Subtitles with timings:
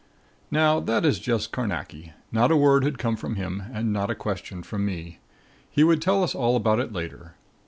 [0.49, 2.13] Now, that is just Carnacki.
[2.31, 5.19] Not a word had come from him and not a question from me.
[5.69, 7.35] He would tell us all about it later.